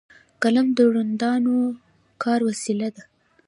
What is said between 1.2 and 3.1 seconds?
اندو کار وسیله ده